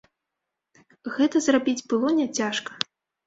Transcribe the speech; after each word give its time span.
Гэта 1.17 1.37
зрабіць 1.47 1.85
было 1.93 2.13
няцяжка. 2.21 2.71